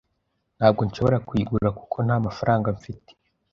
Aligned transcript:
Ntabwo 0.57 0.81
nshobora 0.87 1.17
kuyigura 1.27 1.69
kuko 1.79 1.97
ntamafaranga 2.05 2.67
mfite. 2.77 3.11